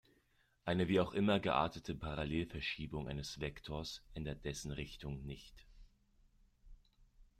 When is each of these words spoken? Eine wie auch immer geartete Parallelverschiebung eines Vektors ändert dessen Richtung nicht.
Eine 0.65 0.87
wie 0.87 0.99
auch 0.99 1.13
immer 1.13 1.39
geartete 1.39 1.93
Parallelverschiebung 1.93 3.07
eines 3.07 3.39
Vektors 3.39 4.01
ändert 4.15 4.45
dessen 4.45 4.71
Richtung 4.71 5.23
nicht. 5.27 5.67